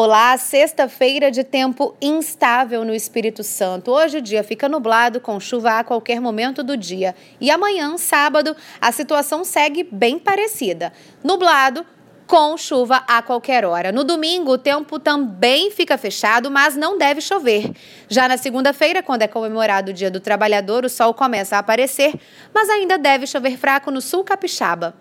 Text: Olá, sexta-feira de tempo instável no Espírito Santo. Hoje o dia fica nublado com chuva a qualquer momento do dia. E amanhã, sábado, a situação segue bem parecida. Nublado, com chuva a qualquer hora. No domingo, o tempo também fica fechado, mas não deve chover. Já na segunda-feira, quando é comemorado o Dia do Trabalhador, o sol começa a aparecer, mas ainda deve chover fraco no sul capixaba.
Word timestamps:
Olá, 0.00 0.38
sexta-feira 0.38 1.28
de 1.28 1.42
tempo 1.42 1.92
instável 2.00 2.84
no 2.84 2.94
Espírito 2.94 3.42
Santo. 3.42 3.90
Hoje 3.90 4.18
o 4.18 4.22
dia 4.22 4.44
fica 4.44 4.68
nublado 4.68 5.20
com 5.20 5.40
chuva 5.40 5.80
a 5.80 5.82
qualquer 5.82 6.20
momento 6.20 6.62
do 6.62 6.76
dia. 6.76 7.16
E 7.40 7.50
amanhã, 7.50 7.98
sábado, 7.98 8.54
a 8.80 8.92
situação 8.92 9.42
segue 9.42 9.82
bem 9.82 10.16
parecida. 10.16 10.92
Nublado, 11.24 11.84
com 12.28 12.56
chuva 12.56 13.02
a 13.08 13.20
qualquer 13.22 13.64
hora. 13.64 13.90
No 13.90 14.04
domingo, 14.04 14.52
o 14.52 14.58
tempo 14.58 15.00
também 15.00 15.72
fica 15.72 15.98
fechado, 15.98 16.48
mas 16.48 16.76
não 16.76 16.96
deve 16.96 17.20
chover. 17.20 17.72
Já 18.08 18.28
na 18.28 18.36
segunda-feira, 18.36 19.02
quando 19.02 19.22
é 19.22 19.26
comemorado 19.26 19.90
o 19.90 19.94
Dia 19.94 20.12
do 20.12 20.20
Trabalhador, 20.20 20.84
o 20.84 20.88
sol 20.88 21.12
começa 21.12 21.56
a 21.56 21.58
aparecer, 21.58 22.14
mas 22.54 22.70
ainda 22.70 22.96
deve 22.98 23.26
chover 23.26 23.58
fraco 23.58 23.90
no 23.90 24.00
sul 24.00 24.22
capixaba. 24.22 24.94